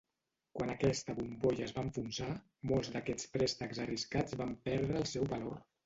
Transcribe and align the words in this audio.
Quan 0.59 0.71
aquesta 0.75 1.15
bombolla 1.19 1.67
es 1.67 1.75
va 1.77 1.83
enfonsar, 1.89 2.31
molts 2.73 2.91
d'aquests 2.97 3.31
préstecs 3.37 3.87
arriscats 3.87 4.43
van 4.45 4.61
perdre 4.71 5.03
el 5.05 5.11
seu 5.17 5.35
valor. 5.39 5.67